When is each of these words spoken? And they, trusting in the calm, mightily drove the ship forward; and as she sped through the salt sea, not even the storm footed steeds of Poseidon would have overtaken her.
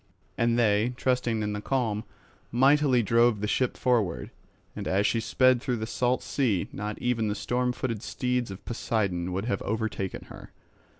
And 0.35 0.57
they, 0.57 0.93
trusting 0.97 1.43
in 1.43 1.53
the 1.53 1.61
calm, 1.61 2.05
mightily 2.51 3.03
drove 3.03 3.39
the 3.39 3.47
ship 3.47 3.77
forward; 3.77 4.31
and 4.75 4.87
as 4.87 5.05
she 5.05 5.19
sped 5.19 5.61
through 5.61 5.77
the 5.77 5.85
salt 5.85 6.23
sea, 6.23 6.67
not 6.73 6.97
even 6.97 7.27
the 7.27 7.35
storm 7.35 7.71
footed 7.71 8.01
steeds 8.01 8.49
of 8.49 8.65
Poseidon 8.65 9.31
would 9.31 9.45
have 9.45 9.61
overtaken 9.61 10.23
her. 10.29 10.49